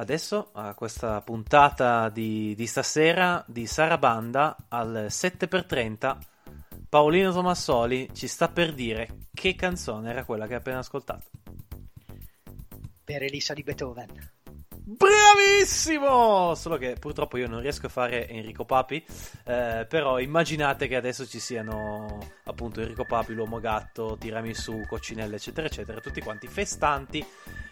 adesso 0.00 0.50
a 0.54 0.74
questa 0.74 1.20
puntata 1.20 2.08
di, 2.08 2.54
di 2.54 2.66
stasera 2.66 3.44
di 3.46 3.66
Sarabanda 3.66 4.56
al 4.68 5.06
7x30 5.08 6.16
Paolino 6.88 7.32
Tomassoli 7.32 8.08
ci 8.14 8.26
sta 8.26 8.48
per 8.48 8.72
dire 8.72 9.26
che 9.32 9.54
canzone 9.54 10.10
era 10.10 10.24
quella 10.24 10.46
che 10.46 10.54
ha 10.54 10.58
appena 10.58 10.78
ascoltato. 10.78 11.26
Per 13.04 13.22
Elisa 13.22 13.54
di 13.54 13.62
Beethoven. 13.62 14.08
Bravissimo! 14.82 16.54
Solo 16.56 16.76
che 16.76 16.96
purtroppo 16.98 17.36
io 17.36 17.46
non 17.46 17.60
riesco 17.60 17.86
a 17.86 17.90
fare 17.90 18.26
Enrico 18.28 18.64
Papi, 18.64 19.04
eh, 19.44 19.86
però 19.88 20.18
immaginate 20.18 20.88
che 20.88 20.96
adesso 20.96 21.26
ci 21.28 21.38
siano 21.38 22.18
appunto 22.44 22.80
Enrico 22.80 23.04
Papi, 23.04 23.34
l'uomo 23.34 23.60
gatto, 23.60 24.16
tiramisù, 24.18 24.84
coccinelle, 24.88 25.36
eccetera, 25.36 25.68
eccetera, 25.68 26.00
tutti 26.00 26.20
quanti 26.20 26.48
festanti, 26.48 27.24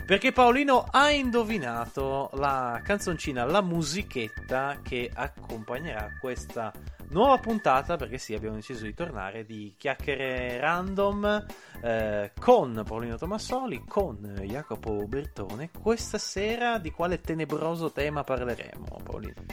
perché 0.09 0.33
Paolino 0.33 0.87
ha 0.91 1.11
indovinato 1.11 2.31
la 2.33 2.81
canzoncina, 2.83 3.45
la 3.45 3.61
musichetta 3.61 4.79
che 4.83 5.11
accompagnerà 5.13 6.17
questa 6.19 6.73
nuova 7.11 7.37
puntata, 7.37 7.97
perché 7.97 8.17
sì, 8.17 8.33
abbiamo 8.33 8.55
deciso 8.55 8.85
di 8.85 8.95
tornare, 8.95 9.45
di 9.45 9.75
chiacchiere 9.77 10.59
random 10.61 11.45
eh, 11.83 12.33
con 12.41 12.83
Paolino 12.87 13.19
Tomassoli, 13.19 13.85
con 13.87 14.35
Jacopo 14.45 15.07
Bertone. 15.07 15.69
Questa 15.79 16.17
sera 16.17 16.79
di 16.79 16.91
quale 16.91 17.21
tenebroso 17.21 17.93
tema 17.93 18.25
parleremo, 18.25 19.01
Paolino? 19.05 19.45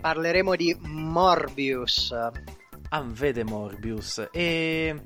Parleremo 0.00 0.54
di 0.54 0.76
Morbius. 0.82 2.12
Ah, 2.12 3.02
vede 3.04 3.42
Morbius. 3.42 4.28
E... 4.30 5.02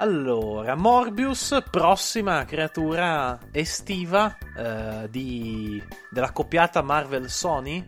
Allora, 0.00 0.76
Morbius, 0.76 1.62
prossima 1.70 2.46
creatura 2.46 3.38
estiva 3.52 4.34
eh, 4.56 5.06
di... 5.10 5.82
della 6.08 6.32
coppiata 6.32 6.80
Marvel-Sony? 6.80 7.86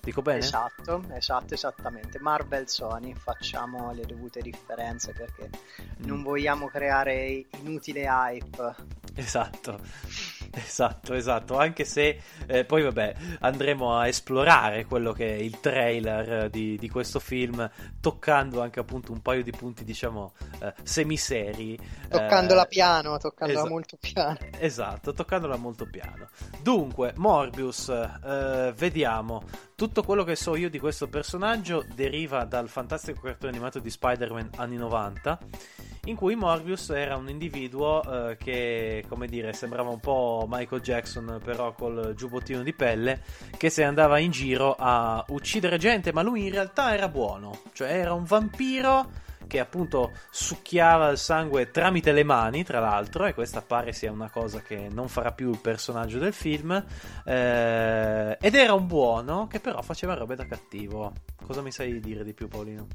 Dico 0.00 0.22
bene? 0.22 0.40
Esatto, 0.40 1.04
esatto, 1.12 1.54
esattamente. 1.54 2.18
Marvel 2.18 2.68
Sony, 2.68 3.14
facciamo 3.14 3.92
le 3.92 4.04
dovute 4.04 4.40
differenze 4.40 5.12
perché 5.12 5.50
mm. 5.50 6.04
non 6.04 6.24
vogliamo 6.24 6.66
creare 6.66 7.46
inutile 7.60 8.06
hype. 8.08 8.74
Esatto. 9.14 9.78
Esatto, 10.72 11.14
esatto, 11.14 11.56
anche 11.56 11.84
se 11.84 12.20
eh, 12.46 12.64
poi 12.64 12.82
vabbè 12.82 13.14
andremo 13.40 13.96
a 13.96 14.06
esplorare 14.06 14.84
quello 14.84 15.12
che 15.12 15.34
è 15.34 15.38
il 15.38 15.60
trailer 15.60 16.50
di, 16.50 16.76
di 16.76 16.88
questo 16.90 17.20
film, 17.20 17.68
toccando 18.00 18.60
anche 18.60 18.78
appunto 18.78 19.12
un 19.12 19.22
paio 19.22 19.42
di 19.42 19.50
punti 19.50 19.82
diciamo 19.84 20.32
eh, 20.60 20.74
semiseri. 20.82 21.78
Toccandola 22.08 22.64
eh, 22.64 22.68
piano, 22.68 23.16
toccandola 23.16 23.62
es- 23.62 23.68
molto 23.68 23.96
piano. 23.98 24.38
Esatto, 24.58 25.12
toccandola 25.12 25.56
molto 25.56 25.86
piano. 25.86 26.28
Dunque, 26.60 27.12
Morbius, 27.16 27.88
eh, 27.88 28.72
vediamo. 28.76 29.42
Tutto 29.74 30.02
quello 30.02 30.22
che 30.22 30.36
so 30.36 30.54
io 30.54 30.68
di 30.68 30.78
questo 30.78 31.08
personaggio 31.08 31.84
deriva 31.94 32.44
dal 32.44 32.68
fantastico 32.68 33.22
cartone 33.22 33.52
animato 33.52 33.78
di 33.78 33.90
Spider-Man 33.90 34.50
anni 34.56 34.76
90 34.76 35.38
in 36.06 36.16
cui 36.16 36.34
Morbius 36.34 36.90
era 36.90 37.16
un 37.16 37.28
individuo 37.28 38.02
eh, 38.02 38.36
che, 38.36 39.04
come 39.08 39.28
dire, 39.28 39.52
sembrava 39.52 39.90
un 39.90 40.00
po' 40.00 40.46
Michael 40.48 40.80
Jackson, 40.80 41.40
però 41.44 41.72
col 41.74 42.14
giubbottino 42.16 42.62
di 42.62 42.72
pelle, 42.72 43.22
che 43.56 43.70
se 43.70 43.84
andava 43.84 44.18
in 44.18 44.32
giro 44.32 44.74
a 44.76 45.24
uccidere 45.28 45.78
gente, 45.78 46.12
ma 46.12 46.22
lui 46.22 46.46
in 46.46 46.50
realtà 46.50 46.92
era 46.94 47.08
buono, 47.08 47.60
cioè 47.72 47.92
era 47.92 48.12
un 48.14 48.24
vampiro 48.24 49.30
che 49.46 49.60
appunto 49.60 50.12
succhiava 50.30 51.10
il 51.10 51.18
sangue 51.18 51.70
tramite 51.70 52.10
le 52.10 52.24
mani, 52.24 52.64
tra 52.64 52.80
l'altro, 52.80 53.26
e 53.26 53.34
questa 53.34 53.60
pare 53.60 53.92
sia 53.92 54.10
una 54.10 54.30
cosa 54.30 54.60
che 54.60 54.88
non 54.90 55.08
farà 55.08 55.30
più 55.32 55.50
il 55.50 55.58
personaggio 55.58 56.18
del 56.18 56.32
film. 56.32 56.72
Eh, 57.24 58.38
ed 58.40 58.54
era 58.54 58.72
un 58.72 58.86
buono 58.86 59.46
che 59.46 59.60
però 59.60 59.82
faceva 59.82 60.14
robe 60.14 60.36
da 60.36 60.46
cattivo. 60.46 61.12
Cosa 61.44 61.60
mi 61.60 61.70
sai 61.70 62.00
dire 62.00 62.24
di 62.24 62.32
più, 62.32 62.48
Paolino? 62.48 62.86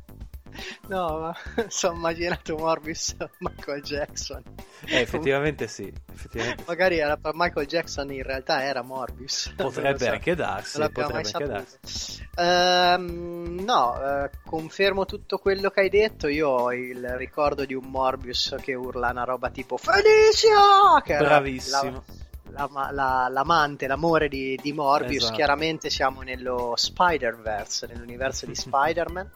No, 0.87 1.19
ma 1.19 1.35
sono 1.67 1.95
immaginato 1.95 2.55
Morbius 2.55 3.15
Michael 3.39 3.81
Jackson. 3.81 4.43
Eh, 4.85 5.01
effettivamente 5.01 5.67
sì. 5.67 5.91
Effettivamente 6.11 6.63
Magari 6.65 6.97
era 6.99 7.19
Michael 7.33 7.67
Jackson 7.67 8.11
in 8.11 8.23
realtà 8.23 8.63
era 8.63 8.81
Morbius. 8.81 9.53
Potrebbe 9.55 10.05
so. 10.05 10.11
anche 10.11 10.35
darsi. 10.35 10.79
Potrebbe 10.79 11.17
anche 11.17 11.45
darsi. 11.45 12.25
Um, 12.37 13.59
no, 13.63 13.97
uh, 13.99 14.29
confermo 14.45 15.05
tutto 15.05 15.37
quello 15.39 15.69
che 15.69 15.81
hai 15.81 15.89
detto. 15.89 16.27
Io 16.27 16.49
ho 16.49 16.73
il 16.73 17.05
ricordo 17.17 17.65
di 17.65 17.73
un 17.73 17.85
Morbius 17.85 18.55
che 18.61 18.73
urla 18.73 19.09
una 19.09 19.23
roba 19.23 19.49
tipo 19.49 19.77
Felicia! 19.77 21.01
Che 21.03 21.17
Bravissimo. 21.17 22.03
La, 22.51 22.69
la, 22.71 22.89
la, 22.91 23.27
l'amante, 23.29 23.87
l'amore 23.87 24.29
di, 24.29 24.57
di 24.61 24.71
Morbius. 24.71 25.23
Esatto. 25.23 25.35
Chiaramente 25.35 25.89
siamo 25.89 26.21
nello 26.21 26.73
Spider-Verse, 26.75 27.87
nell'universo 27.87 28.45
di 28.45 28.55
Spider-Man. 28.55 29.29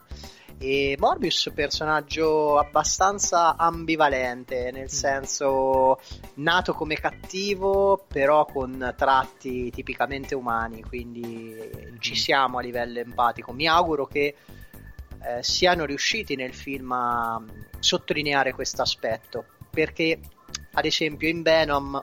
E 0.64 0.94
Morbius 0.96 1.50
personaggio 1.52 2.56
abbastanza 2.56 3.56
ambivalente, 3.56 4.70
nel 4.70 4.84
mm. 4.84 4.86
senso 4.86 6.00
nato 6.34 6.72
come 6.72 6.94
cattivo, 6.94 8.04
però 8.06 8.44
con 8.44 8.94
tratti 8.96 9.72
tipicamente 9.72 10.36
umani, 10.36 10.84
quindi 10.84 11.96
ci 11.98 12.12
mm. 12.12 12.14
siamo 12.14 12.58
a 12.58 12.62
livello 12.62 13.00
empatico. 13.00 13.52
Mi 13.52 13.66
auguro 13.66 14.06
che 14.06 14.36
eh, 15.20 15.42
siano 15.42 15.84
riusciti 15.84 16.36
nel 16.36 16.54
film 16.54 16.92
a 16.92 17.42
sottolineare 17.80 18.52
questo 18.52 18.82
aspetto, 18.82 19.46
perché 19.68 20.20
ad 20.74 20.84
esempio 20.84 21.28
in 21.28 21.42
Venom 21.42 22.00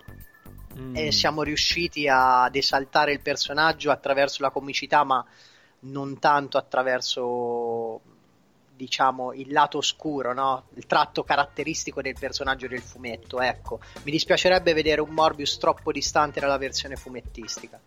mm. 0.77 0.95
eh, 0.97 1.11
siamo 1.13 1.43
riusciti 1.43 2.09
ad 2.09 2.53
esaltare 2.57 3.13
il 3.13 3.21
personaggio 3.21 3.89
attraverso 3.89 4.41
la 4.41 4.49
comicità, 4.49 5.05
ma 5.05 5.25
non 5.83 6.19
tanto 6.19 6.57
attraverso 6.57 8.17
diciamo, 8.79 9.33
il 9.33 9.51
lato 9.51 9.79
oscuro, 9.79 10.33
no? 10.33 10.67
il 10.75 10.85
tratto 10.85 11.23
caratteristico 11.25 12.01
del 12.01 12.15
personaggio 12.17 12.67
del 12.67 12.81
fumetto. 12.81 13.41
Ecco, 13.41 13.81
mi 14.03 14.11
dispiacerebbe 14.11 14.71
vedere 14.71 15.01
un 15.01 15.09
Morbius 15.09 15.57
troppo 15.57 15.91
distante 15.91 16.39
dalla 16.39 16.57
versione 16.57 16.95
fumettistica. 16.95 17.77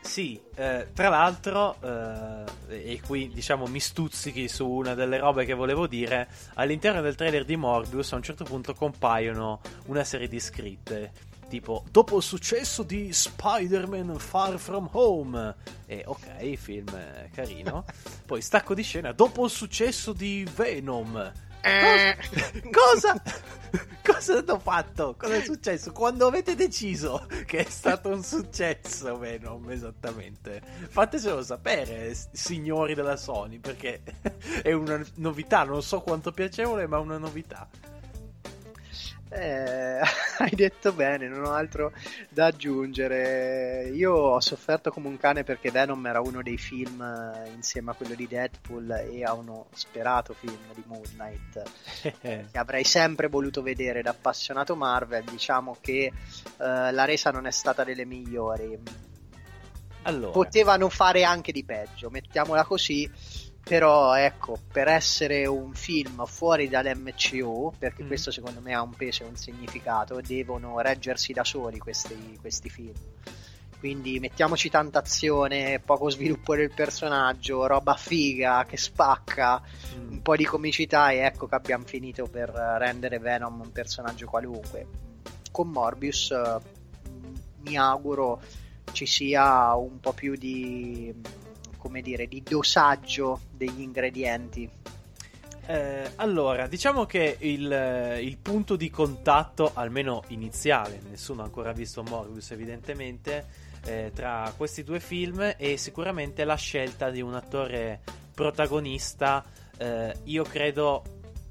Sì, 0.00 0.40
eh, 0.54 0.88
tra 0.94 1.10
l'altro, 1.10 1.76
eh, 1.82 2.92
e 2.92 3.00
qui 3.06 3.28
diciamo 3.28 3.66
mi 3.66 3.80
stuzzichi 3.80 4.48
su 4.48 4.66
una 4.66 4.94
delle 4.94 5.18
robe 5.18 5.44
che 5.44 5.52
volevo 5.52 5.86
dire, 5.86 6.26
all'interno 6.54 7.02
del 7.02 7.14
trailer 7.14 7.44
di 7.44 7.56
Morbius 7.56 8.14
a 8.14 8.16
un 8.16 8.22
certo 8.22 8.44
punto 8.44 8.72
compaiono 8.72 9.60
una 9.86 10.04
serie 10.04 10.28
di 10.28 10.40
scritte 10.40 11.12
tipo 11.48 11.84
dopo 11.90 12.18
il 12.18 12.22
successo 12.22 12.82
di 12.82 13.12
Spider-Man 13.12 14.18
Far 14.18 14.58
From 14.58 14.88
Home 14.92 15.56
e 15.86 16.02
ok, 16.06 16.54
film 16.54 16.86
carino 17.32 17.84
poi 18.24 18.40
stacco 18.40 18.74
di 18.74 18.82
scena 18.82 19.12
dopo 19.12 19.44
il 19.44 19.50
successo 19.50 20.12
di 20.12 20.46
Venom. 20.54 21.32
Eh. 21.60 22.16
cosa? 22.70 23.20
Cosa? 24.04 24.38
Hanno 24.38 24.58
fatto? 24.58 25.16
Cosa 25.18 25.34
è 25.34 25.42
successo? 25.42 25.92
Quando 25.92 26.26
avete 26.26 26.54
deciso 26.54 27.26
che 27.44 27.58
è 27.58 27.68
stato 27.68 28.08
un 28.08 28.22
successo 28.22 29.18
Venom 29.18 29.68
esattamente? 29.70 30.62
Fatecelo 30.88 31.42
sapere 31.42 32.16
signori 32.32 32.94
della 32.94 33.16
Sony 33.16 33.58
perché 33.58 34.02
è 34.62 34.72
una 34.72 35.04
novità 35.16 35.64
non 35.64 35.82
so 35.82 36.00
quanto 36.00 36.30
piacevole 36.30 36.86
ma 36.86 36.96
è 36.96 37.00
una 37.00 37.18
novità 37.18 37.68
eh, 39.30 40.00
hai 40.38 40.50
detto 40.54 40.92
bene, 40.92 41.28
non 41.28 41.44
ho 41.44 41.52
altro 41.52 41.92
da 42.28 42.46
aggiungere. 42.46 43.90
Io 43.92 44.12
ho 44.12 44.40
sofferto 44.40 44.90
come 44.90 45.08
un 45.08 45.16
cane 45.16 45.44
perché 45.44 45.70
Venom 45.70 46.04
era 46.06 46.20
uno 46.20 46.42
dei 46.42 46.56
film 46.58 47.00
eh, 47.00 47.50
insieme 47.50 47.90
a 47.90 47.94
quello 47.94 48.14
di 48.14 48.26
Deadpool 48.26 48.90
e 49.10 49.24
a 49.24 49.34
uno 49.34 49.66
sperato 49.74 50.34
film 50.34 50.72
di 50.74 50.82
Moon 50.86 51.02
Knight 51.16 51.62
che 52.20 52.58
avrei 52.58 52.84
sempre 52.84 53.28
voluto 53.28 53.62
vedere 53.62 54.02
da 54.02 54.10
appassionato 54.10 54.76
Marvel. 54.76 55.24
Diciamo 55.24 55.76
che 55.80 56.04
eh, 56.04 56.12
la 56.56 57.04
resa 57.04 57.30
non 57.30 57.46
è 57.46 57.50
stata 57.50 57.84
delle 57.84 58.04
migliori. 58.04 58.78
Allora. 60.02 60.32
Potevano 60.32 60.88
fare 60.88 61.24
anche 61.24 61.52
di 61.52 61.64
peggio, 61.64 62.08
mettiamola 62.08 62.64
così 62.64 63.10
però 63.68 64.14
ecco, 64.14 64.58
per 64.72 64.88
essere 64.88 65.46
un 65.46 65.74
film 65.74 66.24
fuori 66.24 66.70
dall'MCU, 66.70 67.74
perché 67.78 68.02
mm. 68.02 68.06
questo 68.06 68.30
secondo 68.30 68.60
me 68.62 68.72
ha 68.72 68.80
un 68.80 68.94
peso 68.94 69.24
e 69.24 69.26
un 69.26 69.36
significato, 69.36 70.20
devono 70.26 70.80
reggersi 70.80 71.34
da 71.34 71.44
soli 71.44 71.78
questi, 71.78 72.38
questi 72.40 72.70
film. 72.70 72.94
Quindi 73.78 74.18
mettiamoci 74.20 74.70
tanta 74.70 75.00
azione, 75.00 75.80
poco 75.84 76.08
sviluppo 76.08 76.56
del 76.56 76.72
personaggio, 76.72 77.66
roba 77.66 77.94
figa 77.94 78.64
che 78.66 78.78
spacca, 78.78 79.60
mm. 79.96 80.12
un 80.12 80.22
po' 80.22 80.34
di 80.34 80.46
comicità 80.46 81.10
e 81.10 81.18
ecco 81.18 81.46
che 81.46 81.54
abbiamo 81.54 81.84
finito 81.84 82.24
per 82.24 82.48
rendere 82.48 83.18
Venom 83.18 83.60
un 83.60 83.70
personaggio 83.70 84.26
qualunque. 84.26 84.86
Con 85.52 85.68
Morbius 85.68 86.34
mi 87.60 87.76
auguro 87.76 88.40
ci 88.92 89.04
sia 89.04 89.74
un 89.74 90.00
po' 90.00 90.14
più 90.14 90.34
di 90.36 91.14
come 91.88 92.02
dire, 92.02 92.26
di 92.28 92.42
dosaggio 92.42 93.40
degli 93.50 93.80
ingredienti? 93.80 94.68
Eh, 95.64 96.10
allora, 96.16 96.66
diciamo 96.66 97.06
che 97.06 97.38
il, 97.40 98.18
il, 98.20 98.36
punto 98.36 98.76
di 98.76 98.90
contatto, 98.90 99.70
almeno 99.72 100.22
iniziale, 100.28 101.00
nessuno 101.08 101.40
ha 101.40 101.44
ancora 101.46 101.72
visto 101.72 102.02
Morbius 102.02 102.50
evidentemente, 102.50 103.46
eh, 103.84 104.12
tra 104.14 104.52
questi 104.54 104.84
due 104.84 105.00
film 105.00 105.54
e 105.56 105.78
sicuramente 105.78 106.44
la 106.44 106.56
scelta 106.56 107.08
di 107.08 107.22
un 107.22 107.34
attore 107.34 108.00
protagonista, 108.34 109.42
eh, 109.78 110.14
io 110.24 110.44
credo 110.44 111.02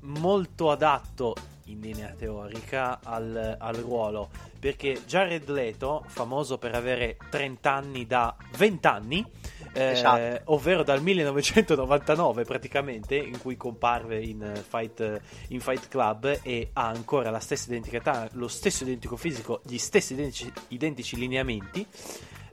molto 0.01 0.69
adatto 0.69 1.36
in 1.66 1.81
linea 1.81 2.13
teorica 2.16 3.00
al, 3.04 3.56
al, 3.60 3.75
ruolo 3.75 4.30
perché 4.60 5.01
Jared 5.06 5.50
Leto, 5.50 6.04
famoso 6.07 6.57
per 6.57 6.75
avere 6.75 7.18
30 7.30 7.72
anni 7.72 8.06
da 8.06 8.36
20 8.56 8.88
anni, 8.88 9.25
eh, 9.77 9.91
esatto. 9.91 10.41
ovvero 10.45 10.83
dal 10.83 11.01
1999 11.01 12.44
praticamente, 12.44 13.15
in 13.15 13.39
cui 13.39 13.56
comparve 13.56 14.19
in 14.19 14.59
Fight, 14.68 15.21
in 15.50 15.59
Fight 15.59 15.88
Club 15.88 16.39
e 16.41 16.69
ha 16.74 16.88
ancora 16.88 17.29
la 17.29 17.39
stessa 17.39 17.69
identità, 17.69 18.27
lo 18.33 18.47
stesso 18.47 18.83
identico 18.83 19.15
fisico, 19.15 19.62
gli 19.63 19.77
stessi 19.77 20.13
identici, 20.13 20.51
identici 20.69 21.15
lineamenti. 21.15 21.85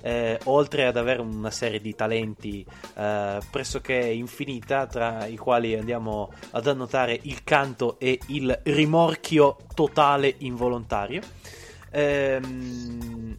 Eh, 0.06 0.38
oltre 0.44 0.84
ad 0.84 0.98
avere 0.98 1.22
una 1.22 1.50
serie 1.50 1.80
di 1.80 1.94
talenti 1.94 2.62
eh, 2.94 3.38
pressoché 3.50 3.94
infinita, 3.94 4.86
tra 4.86 5.24
i 5.24 5.38
quali 5.38 5.74
andiamo 5.74 6.30
ad 6.50 6.66
annotare 6.66 7.18
il 7.22 7.42
canto 7.42 7.98
e 7.98 8.18
il 8.26 8.60
rimorchio 8.64 9.56
totale 9.74 10.34
involontario. 10.40 11.22
Ehm, 11.90 13.38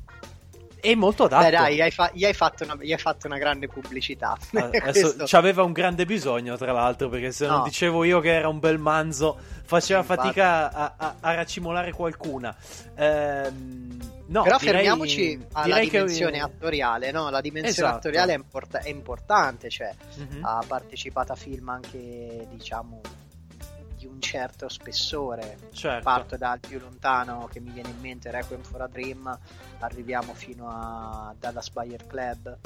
è 0.91 0.95
molto 0.95 1.23
adatto. 1.25 1.43
Beh, 1.43 1.49
dai, 1.51 1.75
gli 1.75 1.81
hai, 1.81 1.91
fa- 1.91 2.11
gli 2.13 2.25
hai, 2.25 2.33
fatto, 2.33 2.63
una, 2.63 2.77
gli 2.79 2.91
hai 2.91 2.97
fatto, 2.97 3.27
una, 3.27 3.37
grande 3.37 3.67
pubblicità. 3.67 4.37
Adesso 4.53 5.25
ci 5.25 5.35
aveva 5.35 5.63
un 5.63 5.71
grande 5.71 6.05
bisogno, 6.05 6.57
tra 6.57 6.71
l'altro, 6.71 7.09
perché 7.09 7.31
se 7.31 7.47
no. 7.47 7.57
non 7.57 7.63
dicevo 7.63 8.03
io 8.03 8.19
che 8.19 8.33
era 8.33 8.47
un 8.47 8.59
bel 8.59 8.77
manzo, 8.77 9.37
faceva 9.63 10.01
sì, 10.01 10.07
fatica 10.07 10.71
a, 10.71 10.93
a, 10.97 11.15
a, 11.19 11.33
racimolare 11.33 11.91
qualcuna. 11.91 12.55
Ehm, 12.95 13.97
no, 14.27 14.43
Però 14.43 14.57
direi, 14.57 14.73
fermiamoci 14.73 15.45
alla 15.53 15.79
dimensione 15.79 16.37
che... 16.37 16.43
attoriale, 16.43 17.11
no? 17.11 17.29
La 17.29 17.41
dimensione 17.41 17.89
esatto. 17.89 17.95
attoriale 17.95 18.33
è, 18.33 18.35
import- 18.35 18.77
è, 18.77 18.89
importante, 18.89 19.69
cioè 19.69 19.93
mm-hmm. 20.19 20.43
ha 20.43 20.63
partecipato 20.67 21.31
a 21.31 21.35
film 21.35 21.69
anche, 21.69 22.47
diciamo 22.51 23.01
di 24.06 24.07
un 24.07 24.22
certo 24.22 24.69
spessore. 24.69 25.57
Certo. 25.72 26.04
Parto 26.04 26.38
dal 26.38 26.60
più 26.60 26.80
lontano 26.80 27.50
che 27.52 27.60
mi 27.60 27.72
viene 27.72 27.90
in 27.90 28.00
mente 28.00 28.30
Requiem 28.30 28.62
for 28.62 28.81
a 28.81 28.88
Dream, 28.88 29.38
arriviamo 29.80 30.34
fino 30.34 30.69
a 30.69 31.34
Dallas 31.38 31.69
Buyer 31.72 32.06
Club. 32.06 32.57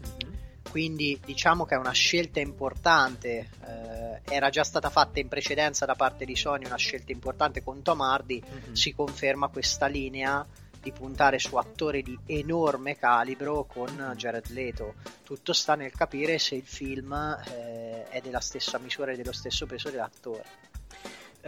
Mm-hmm. 0.00 0.36
Quindi 0.70 1.18
diciamo 1.24 1.64
che 1.64 1.74
è 1.74 1.78
una 1.78 1.92
scelta 1.92 2.40
importante, 2.40 3.48
eh, 3.66 4.20
era 4.24 4.50
già 4.50 4.64
stata 4.64 4.90
fatta 4.90 5.18
in 5.18 5.28
precedenza 5.28 5.86
da 5.86 5.94
parte 5.94 6.24
di 6.24 6.36
Sony 6.36 6.66
una 6.66 6.76
scelta 6.76 7.12
importante 7.12 7.62
con 7.62 7.82
Tom 7.82 8.00
Hardy, 8.00 8.42
mm-hmm. 8.42 8.72
si 8.72 8.94
conferma 8.94 9.48
questa 9.48 9.86
linea 9.86 10.46
di 10.80 10.92
puntare 10.92 11.38
su 11.38 11.56
attori 11.56 12.02
di 12.02 12.16
enorme 12.26 12.96
calibro 12.96 13.64
con 13.64 14.12
Jared 14.16 14.48
Leto. 14.50 14.94
Tutto 15.24 15.52
sta 15.52 15.74
nel 15.74 15.92
capire 15.92 16.38
se 16.38 16.54
il 16.54 16.66
film 16.66 17.12
eh, 17.12 18.04
è 18.08 18.20
della 18.20 18.40
stessa 18.40 18.78
misura 18.78 19.12
e 19.12 19.16
dello 19.16 19.32
stesso 19.32 19.66
peso 19.66 19.90
dell'attore. 19.90 20.44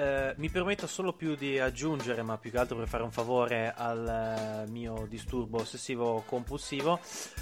Eh, 0.00 0.32
mi 0.38 0.48
permetto 0.48 0.86
solo 0.86 1.12
più 1.12 1.34
di 1.34 1.58
aggiungere, 1.58 2.22
ma 2.22 2.38
più 2.38 2.50
che 2.50 2.56
altro 2.56 2.74
per 2.74 2.88
fare 2.88 3.02
un 3.02 3.10
favore 3.10 3.74
al 3.76 4.64
uh, 4.66 4.70
mio 4.70 5.04
disturbo 5.06 5.60
ossessivo 5.60 6.22
compulsivo, 6.24 6.98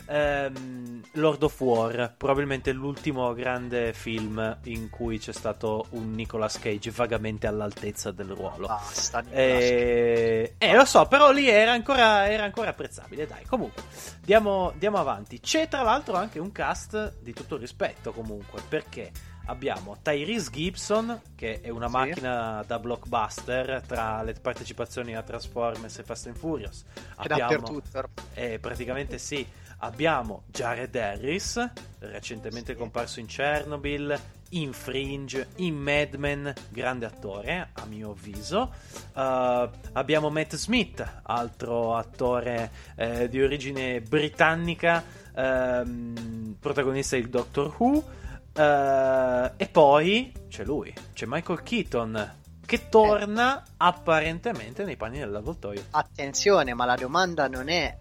ehm, 0.06 1.02
Lord 1.12 1.44
of 1.44 1.60
War, 1.60 2.14
probabilmente 2.16 2.72
l'ultimo 2.72 3.32
grande 3.32 3.92
film 3.92 4.58
in 4.64 4.90
cui 4.90 5.20
c'è 5.20 5.32
stato 5.32 5.86
un 5.90 6.10
Nicolas 6.14 6.58
Cage 6.58 6.90
vagamente 6.90 7.46
all'altezza 7.46 8.10
del 8.10 8.30
ruolo. 8.30 8.66
Basta, 8.66 9.22
eh, 9.30 10.54
eh, 10.58 10.74
lo 10.74 10.84
so, 10.84 11.06
però 11.06 11.30
lì 11.30 11.48
era 11.48 11.70
ancora, 11.70 12.28
era 12.28 12.42
ancora 12.42 12.70
apprezzabile. 12.70 13.28
Dai, 13.28 13.44
comunque, 13.44 13.84
diamo, 14.20 14.72
diamo 14.78 14.96
avanti. 14.96 15.38
C'è 15.38 15.68
tra 15.68 15.82
l'altro 15.82 16.16
anche 16.16 16.40
un 16.40 16.50
cast 16.50 17.18
di 17.20 17.32
tutto 17.32 17.56
rispetto, 17.56 18.10
comunque, 18.10 18.60
perché 18.68 19.12
abbiamo 19.48 19.98
Tyrese 20.02 20.50
Gibson, 20.50 21.20
che 21.34 21.60
è 21.60 21.68
una 21.68 21.86
sì. 21.86 21.92
macchina 21.92 22.64
da 22.66 22.78
blockbuster 22.78 23.82
tra 23.86 24.22
le 24.22 24.34
partecipazioni 24.34 25.16
a 25.16 25.22
Transformers 25.22 25.98
e 25.98 26.02
Fast 26.02 26.26
and 26.26 26.36
Furious. 26.36 26.84
Dappertutto. 27.22 28.10
Eh, 28.34 28.58
praticamente 28.58 29.18
sì. 29.18 29.46
Abbiamo 29.80 30.42
Jared 30.46 30.94
Harris, 30.96 31.70
recentemente 32.00 32.72
sì. 32.72 32.78
comparso 32.78 33.20
in 33.20 33.26
Chernobyl, 33.26 34.18
in 34.50 34.72
Fringe, 34.72 35.48
in 35.56 35.76
Mad 35.76 36.14
Men, 36.14 36.52
grande 36.68 37.06
attore 37.06 37.68
a 37.72 37.84
mio 37.84 38.10
avviso. 38.10 38.72
Uh, 39.14 39.68
abbiamo 39.92 40.30
Matt 40.30 40.56
Smith, 40.56 41.20
altro 41.22 41.96
attore 41.96 42.70
eh, 42.96 43.28
di 43.28 43.40
origine 43.40 44.00
britannica, 44.00 45.04
ehm, 45.34 46.56
protagonista 46.58 47.16
di 47.16 47.28
Doctor 47.28 47.74
Who. 47.76 48.16
Uh, 48.58 49.52
e 49.56 49.68
poi 49.68 50.32
c'è 50.48 50.64
lui, 50.64 50.92
c'è 51.12 51.26
Michael 51.28 51.62
Keaton 51.62 52.36
che 52.66 52.88
torna 52.88 53.62
eh. 53.62 53.70
apparentemente 53.76 54.82
nei 54.82 54.96
panni 54.96 55.20
dell'avvoltoio. 55.20 55.84
Attenzione, 55.90 56.74
ma 56.74 56.84
la 56.84 56.96
domanda 56.96 57.46
non 57.46 57.68
è 57.68 57.96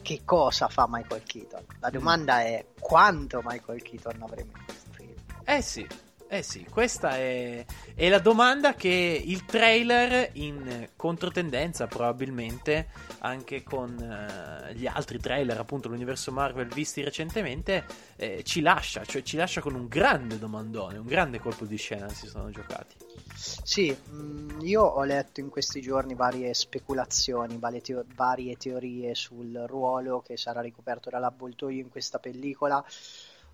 che 0.00 0.22
cosa 0.24 0.68
fa 0.68 0.86
Michael 0.88 1.22
Keaton, 1.24 1.62
la 1.80 1.88
mm. 1.88 1.92
domanda 1.92 2.36
mm. 2.38 2.40
è 2.40 2.66
quanto 2.80 3.42
Michael 3.44 3.82
Keaton 3.82 4.22
avremo 4.22 4.50
in 4.56 4.64
questo 4.64 4.90
film. 4.92 5.14
Eh 5.44 5.60
sì, 5.60 5.86
eh 6.32 6.42
sì, 6.42 6.64
questa 6.64 7.18
è, 7.18 7.62
è, 7.94 8.08
la 8.08 8.18
domanda 8.18 8.72
che 8.72 9.22
il 9.22 9.44
trailer 9.44 10.30
in 10.32 10.88
controtendenza 10.96 11.86
probabilmente 11.86 12.88
anche 13.18 13.62
con 13.62 13.90
uh, 13.98 14.72
gli 14.72 14.86
altri 14.86 15.18
trailer 15.18 15.58
appunto 15.58 15.88
l'universo 15.88 16.32
Marvel 16.32 16.68
visti 16.68 17.02
recentemente 17.02 17.84
eh, 18.16 18.42
ci 18.44 18.62
lascia, 18.62 19.04
cioè 19.04 19.20
ci 19.20 19.36
lascia 19.36 19.60
con 19.60 19.74
un 19.74 19.88
grande 19.88 20.38
domandone, 20.38 20.96
un 20.96 21.06
grande 21.06 21.38
colpo 21.38 21.66
di 21.66 21.76
scena 21.76 22.08
si 22.08 22.26
sono 22.26 22.48
giocati. 22.48 22.96
Sì, 23.34 23.94
mm, 23.94 24.60
io 24.62 24.84
ho 24.84 25.04
letto 25.04 25.40
in 25.40 25.50
questi 25.50 25.82
giorni 25.82 26.14
varie 26.14 26.54
speculazioni, 26.54 27.58
varie, 27.58 27.82
teo- 27.82 28.06
varie 28.14 28.56
teorie 28.56 29.14
sul 29.14 29.64
ruolo 29.66 30.22
che 30.22 30.38
sarà 30.38 30.62
ricoperto 30.62 31.10
dall'avvoltoio 31.10 31.78
in 31.78 31.90
questa 31.90 32.18
pellicola 32.18 32.82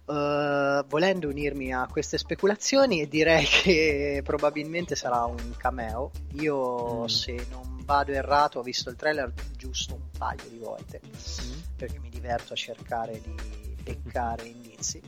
Uh, 0.09 0.87
volendo 0.89 1.29
unirmi 1.29 1.71
a 1.71 1.87
queste 1.87 2.17
speculazioni 2.17 3.07
direi 3.09 3.45
che 3.63 4.23
probabilmente 4.25 4.97
sarà 4.97 5.25
un 5.25 5.55
cameo. 5.57 6.11
Io, 6.41 7.03
mm. 7.03 7.05
se 7.05 7.47
non 7.51 7.83
vado 7.85 8.13
errato, 8.13 8.61
ho 8.61 8.63
visto 8.63 8.89
il 8.89 8.97
trailer 8.97 9.33
giusto 9.57 9.95
un 9.95 10.09
paio 10.17 10.49
di 10.49 10.57
volte 10.57 11.03
mm. 11.05 11.61
perché 11.77 11.99
mi 11.99 12.09
diverto 12.09 12.55
a 12.55 12.57
cercare 12.57 13.21
di 13.21 13.35
beccare 13.83 14.47
indizi. 14.47 15.03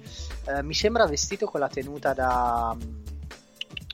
Uh, 0.44 0.62
mi 0.62 0.74
sembra 0.74 1.06
vestito 1.06 1.46
con 1.46 1.60
la 1.60 1.68
tenuta 1.68 2.12
da, 2.12 2.76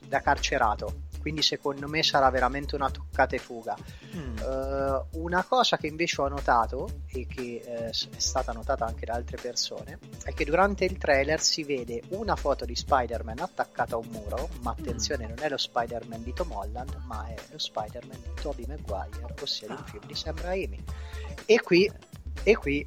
da 0.07 0.19
carcerato 0.19 1.06
quindi 1.27 1.43
secondo 1.43 1.89
me 1.89 2.03
sarà 2.03 2.29
veramente 2.29 2.75
una 2.75 2.89
toccata 2.89 3.35
e 3.35 3.39
fuga. 3.39 3.75
Mm. 4.15 4.37
Uh, 4.37 5.21
una 5.23 5.43
cosa 5.43 5.75
che 5.75 5.87
invece 5.87 6.21
ho 6.21 6.29
notato 6.29 7.01
e 7.07 7.27
che 7.27 7.61
uh, 7.65 7.69
è 7.89 7.91
stata 7.91 8.53
notata 8.53 8.85
anche 8.85 9.05
da 9.05 9.15
altre 9.15 9.35
persone 9.35 9.99
è 10.23 10.33
che 10.33 10.45
durante 10.45 10.85
il 10.85 10.97
trailer 10.97 11.41
si 11.41 11.65
vede 11.65 12.01
una 12.09 12.37
foto 12.37 12.63
di 12.63 12.77
Spider-Man 12.77 13.39
attaccata 13.39 13.95
a 13.95 13.97
un 13.97 14.07
muro, 14.07 14.47
ma 14.61 14.71
attenzione 14.71 15.25
mm. 15.25 15.27
non 15.27 15.37
è 15.41 15.49
lo 15.49 15.57
Spider-Man 15.57 16.23
di 16.23 16.31
Tom 16.31 16.49
Holland, 16.49 16.97
ma 17.07 17.27
è 17.27 17.35
lo 17.51 17.59
Spider-Man 17.59 18.21
di 18.21 18.41
Tobey 18.41 18.65
Maguire, 18.65 19.35
ossia 19.41 19.67
ah. 19.67 19.73
il 19.73 19.83
film 19.85 20.05
di 20.05 20.15
Sam 20.15 20.37
Raimi. 20.39 20.81
E 21.43 21.59
qui, 21.59 21.91
e 22.41 22.55
qui 22.55 22.85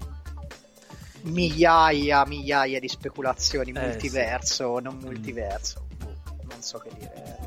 migliaia, 1.25 2.25
migliaia 2.25 2.80
di 2.80 2.88
speculazioni, 2.88 3.73
eh, 3.73 3.80
multiverso, 3.80 4.78
sì. 4.78 4.82
non 4.82 4.97
multiverso, 4.97 5.87
mm. 6.02 6.49
non 6.49 6.62
so 6.62 6.78
che 6.78 6.88
dire 6.99 7.39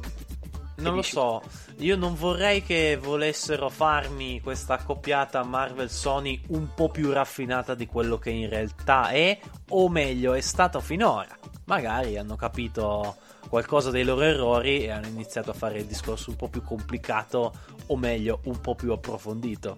non 0.84 0.96
lo 0.96 1.02
so, 1.02 1.42
io 1.78 1.96
non 1.96 2.16
vorrei 2.16 2.62
che 2.64 2.98
volessero 3.02 3.70
farmi 3.70 4.42
questa 4.42 4.76
accoppiata 4.76 5.44
Marvel-Sony 5.44 6.44
un 6.50 6.74
po' 6.74 6.90
più 6.90 7.12
raffinata 7.12 7.76
di 7.76 7.86
quello 7.88 8.18
che 8.18 8.30
in 8.30 8.50
realtà 8.50 9.10
è, 9.10 9.40
o 9.70 9.90
meglio, 9.90 10.34
è 10.34 10.42
stato 10.42 10.80
finora. 10.80 11.38
Magari 11.66 12.18
hanno 12.18 12.36
capito 12.36 13.16
qualcosa 13.50 13.92
dei 13.92 14.04
loro 14.04 14.22
errori 14.22 14.84
e 14.84 14.92
hanno 14.92 15.08
iniziato 15.08 15.52
a 15.52 15.54
fare 15.54 15.80
il 15.80 15.86
discorso 15.86 16.30
un 16.30 16.36
po' 16.36 16.50
più 16.50 16.64
complicato, 16.64 17.54
o 17.88 17.98
meglio, 17.98 18.42
un 18.46 18.60
po' 18.60 18.76
più 18.76 18.92
approfondito. 18.92 19.76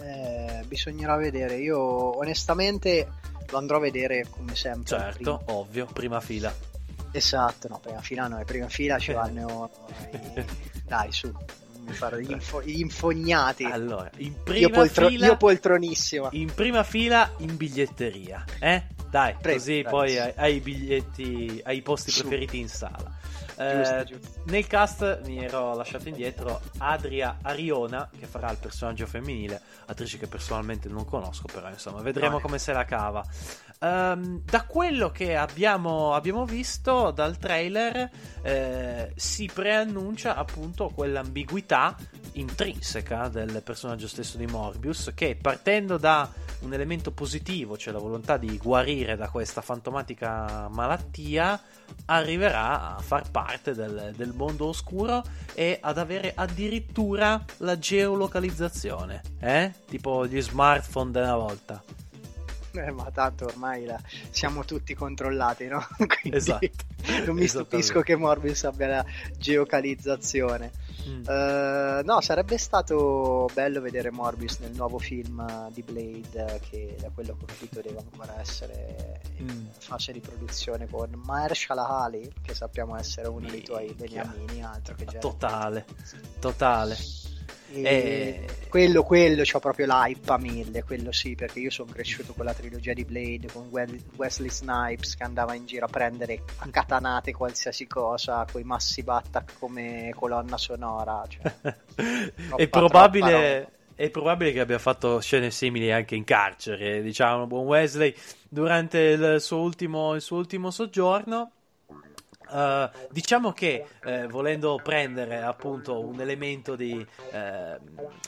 Eh, 0.00 0.64
bisognerà 0.66 1.16
vedere. 1.16 1.56
Io 1.56 1.78
onestamente 2.18 3.08
lo 3.50 3.58
andrò 3.58 3.76
a 3.78 3.80
vedere 3.80 4.26
come 4.30 4.54
sempre. 4.54 4.96
Certo, 4.96 5.42
ovvio, 5.46 5.86
prima 5.92 6.20
fila. 6.20 6.67
Esatto, 7.10 7.68
no, 7.68 7.78
prima 7.78 8.00
fila 8.00 8.28
no, 8.28 8.42
prima 8.44 8.68
fila 8.68 8.98
ci 8.98 9.12
vanno... 9.12 9.70
i... 10.12 10.44
Dai, 10.84 11.12
su, 11.12 11.32
mi 11.84 11.92
farò 11.92 12.16
gli, 12.16 12.30
info- 12.30 12.62
gli 12.62 12.80
infognati. 12.80 13.64
Allora, 13.64 14.10
in 14.18 14.34
prima 14.42 14.58
io, 14.60 14.70
poltro- 14.70 15.08
fila... 15.08 15.26
io 15.26 15.36
poltronissima. 15.36 16.28
In 16.32 16.52
prima 16.54 16.82
fila 16.82 17.30
in 17.38 17.56
biglietteria, 17.56 18.44
eh? 18.58 18.84
Dai, 19.10 19.34
Prego, 19.40 19.58
così 19.58 19.82
dai, 19.82 19.90
poi 19.90 20.18
hai, 20.18 20.32
hai, 20.36 20.54
i 20.56 20.60
biglietti, 20.60 21.60
hai 21.64 21.78
i 21.78 21.82
posti 21.82 22.10
su. 22.10 22.20
preferiti 22.22 22.58
in 22.58 22.68
sala. 22.68 23.10
Eh, 23.58 24.06
nel 24.44 24.66
cast 24.68 25.22
mi 25.24 25.44
ero 25.44 25.74
lasciato 25.74 26.08
indietro 26.08 26.60
Adria 26.78 27.38
Ariona, 27.42 28.08
che 28.16 28.26
farà 28.26 28.50
il 28.52 28.58
personaggio 28.58 29.04
femminile, 29.06 29.60
attrice 29.86 30.16
che 30.16 30.28
personalmente 30.28 30.88
non 30.88 31.04
conosco, 31.04 31.46
però 31.52 31.68
insomma 31.68 32.00
vedremo 32.00 32.36
no. 32.36 32.40
come 32.40 32.58
se 32.58 32.72
la 32.72 32.84
cava. 32.84 33.24
Um, 33.80 34.42
da 34.44 34.64
quello 34.64 35.10
che 35.10 35.36
abbiamo, 35.36 36.12
abbiamo 36.14 36.44
visto 36.44 37.12
dal 37.12 37.38
trailer 37.38 38.10
eh, 38.42 39.12
si 39.14 39.48
preannuncia 39.52 40.34
appunto 40.34 40.88
quell'ambiguità 40.88 41.96
intrinseca 42.32 43.28
del 43.28 43.62
personaggio 43.62 44.08
stesso 44.08 44.36
di 44.36 44.46
Morbius 44.46 45.12
che 45.14 45.38
partendo 45.40 45.96
da 45.96 46.28
un 46.60 46.72
elemento 46.72 47.12
positivo, 47.12 47.76
cioè 47.76 47.92
la 47.92 48.00
volontà 48.00 48.36
di 48.36 48.56
guarire 48.58 49.16
da 49.16 49.28
questa 49.28 49.60
fantomatica 49.60 50.68
malattia, 50.68 51.60
arriverà 52.06 52.96
a 52.96 53.00
far 53.00 53.30
parte 53.30 53.74
del, 53.74 54.12
del 54.16 54.32
mondo 54.34 54.66
oscuro 54.66 55.22
e 55.54 55.78
ad 55.80 55.98
avere 55.98 56.32
addirittura 56.34 57.44
la 57.58 57.78
geolocalizzazione, 57.78 59.22
eh? 59.40 59.72
tipo 59.86 60.26
gli 60.26 60.40
smartphone 60.40 61.10
della 61.10 61.36
volta. 61.36 61.82
Eh, 62.72 62.90
ma 62.90 63.10
tanto 63.10 63.46
ormai 63.46 63.84
la... 63.84 63.98
siamo 64.30 64.64
tutti 64.64 64.94
controllati, 64.94 65.66
no? 65.66 65.86
Quindi 65.96 66.36
esatto. 66.36 66.68
non 67.26 67.36
mi 67.36 67.46
stupisco 67.46 68.00
che 68.02 68.16
Morbius 68.16 68.64
abbia 68.64 68.86
la 68.86 69.04
geocalizzazione. 69.36 70.70
Mm. 71.08 71.22
Uh, 71.26 72.04
no, 72.04 72.20
sarebbe 72.20 72.58
stato 72.58 73.48
bello 73.54 73.80
vedere 73.80 74.10
Morbius 74.10 74.58
nel 74.58 74.72
nuovo 74.72 74.98
film 74.98 75.70
di 75.70 75.82
Blade, 75.82 76.60
che 76.68 76.96
da 77.00 77.10
quello 77.10 77.36
che 77.36 77.44
ho 77.44 77.46
capito 77.46 77.80
deve 77.80 77.98
ancora 77.98 78.38
essere 78.40 79.20
in 79.38 79.46
mm. 79.46 79.66
fase 79.78 80.12
di 80.12 80.20
produzione 80.20 80.86
con 80.86 81.10
Mahershala 81.24 81.88
Ali, 81.88 82.30
che 82.42 82.54
sappiamo 82.54 82.96
essere 82.96 83.28
uno 83.28 83.48
dei 83.48 83.62
tuoi 83.62 83.92
beniamini, 83.94 84.62
altro 84.62 84.94
che 84.94 85.06
già. 85.06 85.18
Totale, 85.18 85.86
totale. 86.40 86.96
E 87.72 87.82
e... 87.82 88.46
Quello, 88.68 89.02
quello 89.02 89.42
c'ho 89.44 89.60
proprio 89.60 89.86
l'hype 89.86 90.30
a 90.30 90.38
mille, 90.38 90.84
quello 90.84 91.10
sì, 91.10 91.34
perché 91.34 91.60
io 91.60 91.70
sono 91.70 91.90
cresciuto 91.90 92.34
con 92.34 92.44
la 92.44 92.52
trilogia 92.52 92.92
di 92.92 93.04
Blade, 93.04 93.48
con 93.50 93.68
Wesley 93.70 94.50
Snipes 94.50 95.16
che 95.16 95.22
andava 95.22 95.54
in 95.54 95.64
giro 95.64 95.86
a 95.86 95.88
prendere 95.88 96.42
a 96.58 96.68
catanate 96.70 97.32
qualsiasi 97.32 97.86
cosa, 97.86 98.46
con 98.50 98.60
i 98.60 98.64
Massive 98.64 99.12
Attack 99.12 99.58
come 99.58 100.12
colonna 100.14 100.58
sonora. 100.58 101.24
Cioè, 101.26 101.76
è 102.56 102.68
probabile 102.68 103.76
è 103.98 104.10
probabile 104.10 104.52
che 104.52 104.60
abbia 104.60 104.78
fatto 104.78 105.18
scene 105.18 105.50
simili 105.50 105.90
anche 105.90 106.14
in 106.14 106.22
carcere, 106.22 107.02
diciamo, 107.02 107.48
buon 107.48 107.66
Wesley, 107.66 108.14
durante 108.48 108.98
il 108.98 109.40
suo 109.40 109.58
ultimo, 109.58 110.14
il 110.14 110.20
suo 110.20 110.36
ultimo 110.36 110.70
soggiorno. 110.70 111.50
Uh, 112.50 112.88
diciamo 113.10 113.52
che 113.52 113.84
eh, 114.04 114.26
volendo 114.26 114.80
prendere 114.82 115.42
appunto 115.42 116.00
un 116.00 116.18
elemento 116.20 116.76
di, 116.76 117.04
eh, 117.30 117.78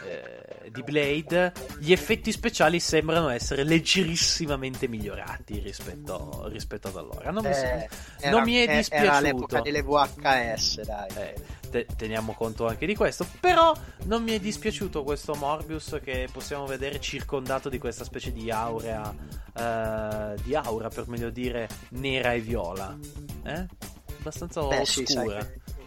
eh, 0.04 0.70
di, 0.70 0.82
Blade, 0.82 1.52
gli 1.78 1.92
effetti 1.92 2.30
speciali 2.32 2.80
sembrano 2.80 3.30
essere 3.30 3.64
leggerissimamente 3.64 4.88
migliorati 4.88 5.58
rispetto, 5.60 6.46
rispetto 6.48 6.88
ad 6.88 6.96
allora. 6.96 7.30
Non, 7.30 7.42
mi, 7.44 7.50
eh, 7.50 7.88
era, 8.20 8.30
non 8.30 8.42
mi 8.42 8.56
è 8.56 8.76
dispiaciuto. 8.76 9.10
Era 9.10 9.20
l'epoca 9.20 9.60
delle 9.62 9.82
VHS, 9.82 10.82
dai. 10.82 11.08
Eh, 11.16 11.34
te, 11.70 11.86
teniamo 11.96 12.34
conto 12.34 12.66
anche 12.66 12.84
di 12.84 12.94
questo. 12.94 13.26
Però 13.40 13.74
non 14.04 14.22
mi 14.22 14.32
è 14.32 14.38
dispiaciuto 14.38 15.02
questo 15.02 15.34
Morbius 15.34 15.98
che 16.02 16.28
possiamo 16.30 16.66
vedere 16.66 17.00
circondato 17.00 17.70
di 17.70 17.78
questa 17.78 18.04
specie 18.04 18.32
di 18.32 18.50
aurea, 18.50 19.14
di 20.42 20.54
aura 20.54 20.88
per 20.88 21.08
meglio 21.08 21.30
dire, 21.30 21.68
nera 21.90 22.32
e 22.32 22.40
viola. 22.40 22.98
Eh? 23.44 23.66
Abbastanza 24.20 24.62
Beh, 24.66 24.80
oscura. 24.80 25.40
Sì, 25.40 25.78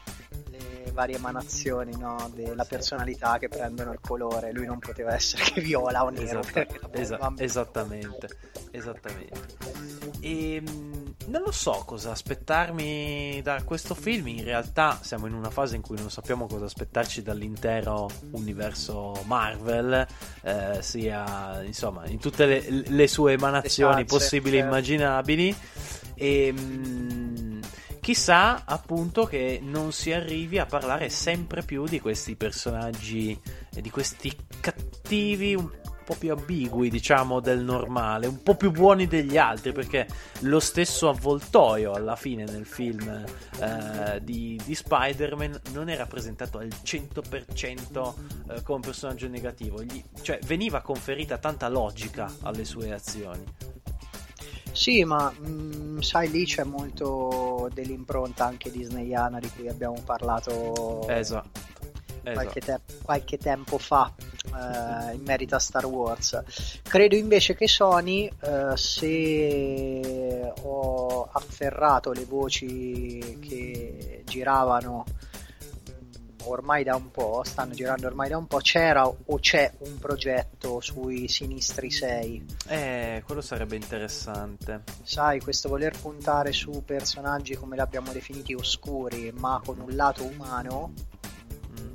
le 0.49 0.91
varie 0.91 1.15
emanazioni 1.15 1.95
no, 1.97 2.29
della 2.33 2.65
personalità 2.65 3.37
che 3.37 3.47
prendono 3.47 3.91
il 3.91 3.99
colore, 4.01 4.51
lui 4.51 4.65
non 4.65 4.79
poteva 4.79 5.13
essere 5.13 5.43
che 5.43 5.61
viola 5.61 6.03
o 6.03 6.09
nero. 6.09 6.41
Esatta, 6.41 6.67
esa- 6.91 7.33
esattamente, 7.37 8.27
esattamente. 8.71 9.57
E 10.19 10.55
ehm, 10.55 11.15
non 11.27 11.41
lo 11.41 11.51
so 11.51 11.83
cosa 11.85 12.11
aspettarmi 12.11 13.41
da 13.41 13.61
questo 13.63 13.95
film. 13.95 14.27
In 14.27 14.43
realtà 14.43 14.99
siamo 15.01 15.27
in 15.27 15.33
una 15.33 15.49
fase 15.49 15.75
in 15.75 15.81
cui 15.81 15.97
non 15.97 16.09
sappiamo 16.09 16.47
cosa 16.47 16.65
aspettarci 16.65 17.21
dall'intero 17.21 18.09
universo 18.31 19.21
Marvel, 19.25 20.05
eh, 20.41 20.77
sia 20.81 21.61
insomma 21.63 22.05
in 22.07 22.19
tutte 22.19 22.45
le, 22.45 22.83
le 22.87 23.07
sue 23.07 23.33
emanazioni 23.33 23.97
le 23.97 24.05
possibili 24.05 24.57
e 24.57 24.59
certo. 24.59 24.73
immaginabili. 24.73 25.55
E 26.15 26.47
ehm, 26.47 27.52
Chissà 28.03 28.63
appunto 28.65 29.23
che 29.23 29.61
non 29.63 29.93
si 29.93 30.11
arrivi 30.11 30.59
a 30.59 30.65
parlare 30.65 31.07
sempre 31.07 31.63
più 31.63 31.85
di 31.85 32.01
questi 32.01 32.35
personaggi, 32.35 33.39
di 33.69 33.89
questi 33.89 34.29
cattivi 34.59 35.55
un 35.55 35.71
po' 36.03 36.15
più 36.19 36.33
ambigui, 36.33 36.89
diciamo, 36.89 37.39
del 37.39 37.63
normale, 37.63 38.27
un 38.27 38.43
po' 38.43 38.55
più 38.55 38.71
buoni 38.71 39.07
degli 39.07 39.37
altri, 39.37 39.71
perché 39.71 40.05
lo 40.41 40.59
stesso 40.59 41.07
avvoltoio 41.07 41.93
alla 41.93 42.17
fine 42.17 42.43
nel 42.43 42.65
film 42.65 43.23
eh, 43.61 44.19
di, 44.21 44.59
di, 44.65 44.75
Spider-Man 44.75 45.61
non 45.71 45.87
è 45.87 45.95
rappresentato 45.95 46.57
al 46.57 46.67
100% 46.67 48.13
eh, 48.49 48.63
come 48.63 48.79
personaggio 48.81 49.29
negativo, 49.29 49.81
Gli, 49.81 50.03
cioè 50.21 50.39
veniva 50.45 50.81
conferita 50.81 51.37
tanta 51.37 51.69
logica 51.69 52.29
alle 52.41 52.65
sue 52.65 52.91
azioni. 52.91 53.45
Sì, 54.73 55.03
ma 55.03 55.31
mh, 55.31 55.47
mm, 55.47 55.99
sai, 55.99 56.29
lì 56.29 56.45
c'è 56.45 56.63
molto 56.63 57.69
dell'impronta 57.73 58.45
anche 58.45 58.71
disneyana 58.71 59.39
di 59.39 59.49
cui 59.55 59.69
abbiamo 59.69 60.01
parlato 60.03 61.07
esatto. 61.07 61.61
Qualche, 62.23 62.59
te- 62.61 62.79
qualche, 63.03 63.37
tempo 63.37 63.77
fa 63.77 64.11
eh, 64.17 65.13
in 65.13 65.23
merito 65.23 65.55
a 65.55 65.59
Star 65.59 65.85
Wars. 65.85 66.41
Credo 66.81 67.15
invece 67.15 67.53
che 67.53 67.67
Sony, 67.67 68.31
eh, 68.41 68.77
se 68.77 70.53
ho 70.61 71.27
afferrato 71.31 72.13
le 72.13 72.25
voci 72.25 73.39
che 73.41 74.23
giravano 74.25 75.03
ormai 76.45 76.83
da 76.83 76.95
un 76.95 77.11
po', 77.11 77.41
stanno 77.43 77.73
girando 77.73 78.07
ormai 78.07 78.29
da 78.29 78.37
un 78.37 78.47
po', 78.47 78.57
c'era 78.57 79.05
o 79.07 79.39
c'è 79.39 79.71
un 79.79 79.99
progetto 79.99 80.81
sui 80.81 81.27
Sinistri 81.27 81.91
6. 81.91 82.45
Eh, 82.67 83.23
quello 83.25 83.41
sarebbe 83.41 83.75
interessante. 83.75 84.83
Sai, 85.03 85.39
questo 85.39 85.69
voler 85.69 85.97
puntare 85.99 86.51
su 86.51 86.83
personaggi 86.85 87.55
come 87.55 87.75
li 87.75 87.81
abbiamo 87.81 88.11
definiti 88.11 88.53
oscuri, 88.53 89.31
ma 89.31 89.61
con 89.63 89.79
un 89.79 89.95
lato 89.95 90.25
umano, 90.25 90.93
mm. 91.79 91.93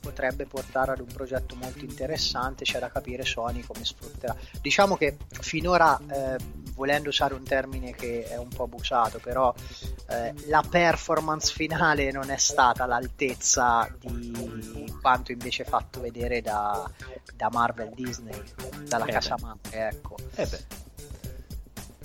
potrebbe 0.00 0.46
portare 0.46 0.92
ad 0.92 1.00
un 1.00 1.06
progetto 1.12 1.54
molto 1.56 1.84
interessante, 1.84 2.64
c'è 2.64 2.78
da 2.78 2.90
capire 2.90 3.24
Sony 3.24 3.62
come 3.62 3.84
sfrutterà. 3.84 4.36
Diciamo 4.60 4.96
che 4.96 5.16
finora 5.28 5.98
eh, 5.98 6.36
volendo 6.74 7.08
usare 7.08 7.34
un 7.34 7.42
termine 7.44 7.92
che 7.92 8.24
è 8.24 8.36
un 8.36 8.48
po' 8.48 8.64
abusato, 8.64 9.18
però 9.18 9.54
eh, 10.08 10.34
la 10.46 10.62
performance 10.68 11.52
finale 11.52 12.10
non 12.10 12.30
è 12.30 12.36
stata 12.36 12.84
all'altezza 12.84 13.88
di 13.98 14.92
quanto 15.00 15.32
invece 15.32 15.64
fatto 15.64 16.00
vedere 16.00 16.40
da, 16.40 16.88
da 17.34 17.48
Marvel 17.50 17.90
Disney, 17.94 18.40
dalla 18.86 19.06
eh 19.06 19.12
casa 19.12 19.36
madre, 19.40 19.88
ecco. 19.88 20.16
Eh 20.34 20.82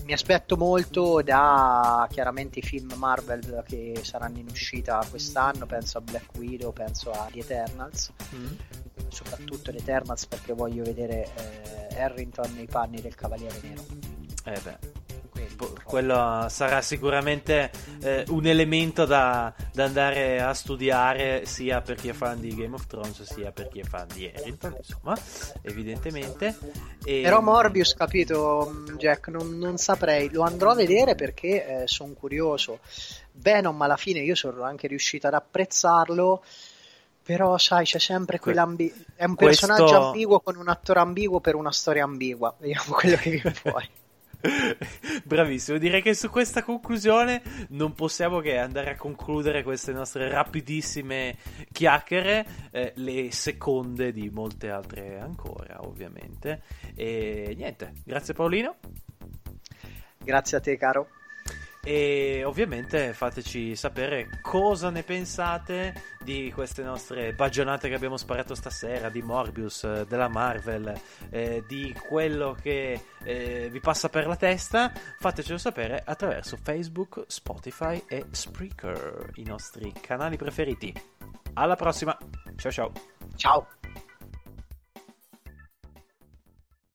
mi 0.10 0.16
aspetto 0.16 0.58
molto 0.58 1.22
da 1.22 2.08
chiaramente 2.10 2.58
i 2.58 2.62
film 2.64 2.94
Marvel 2.96 3.64
che 3.64 4.00
saranno 4.02 4.40
in 4.40 4.48
uscita 4.50 5.06
quest'anno, 5.08 5.68
penso 5.68 6.00
a 6.00 6.02
Black 6.02 6.36
Widow, 6.36 6.74
penso 6.74 7.12
a 7.12 7.28
The 7.32 7.38
Eternals, 7.42 8.12
mm. 8.34 8.48
soprattutto 9.10 9.70
The 9.70 9.78
Eternals 9.78 10.26
perché 10.26 10.54
voglio 10.54 10.84
vedere 10.84 11.30
eh, 11.92 12.02
Harrington 12.02 12.56
nei 12.56 12.66
panni 12.66 13.00
del 13.02 13.14
Cavaliere 13.14 13.60
Nero. 13.62 13.86
Eh 14.46 14.60
beh. 14.60 14.99
Quello 15.84 16.46
sarà 16.50 16.82
sicuramente 16.82 17.72
eh, 18.02 18.24
un 18.30 18.46
elemento 18.46 19.06
da, 19.06 19.54
da, 19.74 19.84
andare 19.86 20.42
a 20.42 20.54
studiare 20.54 21.46
sia 21.46 21.82
per 21.82 21.96
chi 21.96 22.10
è 22.10 22.14
fan 22.14 22.40
di 22.40 22.56
Game 22.56 22.76
of 22.76 22.86
Thrones 22.88 23.24
sia 23.24 23.52
per 23.52 23.68
chi 23.68 23.80
è 23.80 23.84
fan 23.84 24.08
di 24.14 24.32
Harrington, 24.34 24.76
insomma, 24.78 25.18
evidentemente. 25.62 26.58
E... 27.04 27.22
Però 27.22 27.42
Morbius, 27.42 27.94
capito, 27.94 28.84
Jack, 28.98 29.28
non, 29.30 29.58
non, 29.58 29.78
saprei, 29.78 30.30
lo 30.32 30.44
andrò 30.44 30.72
a 30.72 30.76
vedere 30.76 31.16
perché 31.16 31.82
eh, 31.82 31.88
sono 31.88 32.14
curioso. 32.14 32.80
Venom 33.32 33.82
alla 33.82 33.98
fine 33.98 34.20
io 34.20 34.36
sono 34.36 34.64
anche 34.64 34.88
riuscito 34.88 35.28
ad 35.28 35.34
apprezzarlo 35.34 36.44
però 37.30 37.60
sai 37.60 37.86
c'è 37.86 38.00
sempre 38.00 38.40
quell'ambiguo 38.40 39.04
è 39.16 39.26
un 39.26 39.36
personaggio 39.36 39.84
Questo... 39.84 40.06
ambiguo 40.08 40.40
con 40.40 40.56
un 40.56 40.68
attore 40.68 41.00
ambiguo 41.00 41.40
per 41.40 41.54
una 41.54 41.72
storia 41.72 42.04
ambigua 42.04 42.54
vediamo 42.58 42.94
quello 42.94 43.16
che 43.18 43.30
viene 43.30 43.54
fuori 43.54 43.90
Bravissimo, 45.24 45.78
direi 45.78 46.02
che 46.02 46.14
su 46.14 46.30
questa 46.30 46.64
conclusione 46.64 47.42
non 47.70 47.94
possiamo 47.94 48.40
che 48.40 48.58
andare 48.58 48.92
a 48.92 48.96
concludere 48.96 49.64
queste 49.64 49.92
nostre 49.92 50.30
rapidissime 50.30 51.36
chiacchiere, 51.72 52.46
eh, 52.72 52.94
le 52.96 53.32
seconde 53.32 54.12
di 54.12 54.30
molte 54.30 54.70
altre 54.70 55.20
ancora, 55.20 55.86
ovviamente. 55.86 56.62
E 56.96 57.54
niente, 57.58 57.94
grazie 58.06 58.34
Paolino. 58.34 58.78
Grazie 60.18 60.58
a 60.58 60.60
te, 60.62 60.78
caro. 60.78 61.10
E 61.90 62.44
ovviamente 62.44 63.14
fateci 63.14 63.76
sapere 63.76 64.30
cosa 64.44 64.92
ne 64.92 65.02
pensate 65.02 66.16
di 66.24 66.52
queste 66.54 66.84
nostre 66.84 67.34
bagionate 67.34 67.90
che 67.90 67.96
abbiamo 67.96 68.16
sparato 68.16 68.54
stasera, 68.54 69.10
di 69.10 69.24
Morbius, 69.24 70.04
della 70.04 70.28
Marvel, 70.28 70.94
eh, 71.32 71.64
di 71.68 71.92
quello 72.08 72.56
che 72.62 73.02
eh, 73.24 73.70
vi 73.72 73.80
passa 73.80 74.08
per 74.08 74.28
la 74.28 74.36
testa, 74.36 74.92
fatecelo 75.18 75.58
sapere 75.58 76.04
attraverso 76.06 76.58
Facebook, 76.62 77.24
Spotify 77.26 78.04
e 78.08 78.28
Spreaker, 78.30 79.32
i 79.38 79.44
nostri 79.46 79.92
canali 80.00 80.38
preferiti. 80.38 80.94
Alla 81.54 81.76
prossima, 81.76 82.16
ciao 82.56 82.72
ciao. 82.72 82.92
Ciao. 83.36 83.79